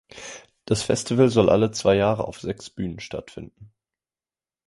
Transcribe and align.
Das 0.65 0.81
Festival 0.81 1.29
soll 1.29 1.47
alle 1.51 1.69
zwei 1.69 1.93
Jahre 1.95 2.23
auf 2.23 2.39
sechs 2.39 2.71
Bühnen 2.71 2.99
stattfinden. 2.99 3.71